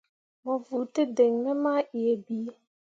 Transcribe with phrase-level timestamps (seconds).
[0.43, 2.49] Mo vuu tǝdiŋni me mah yie bii.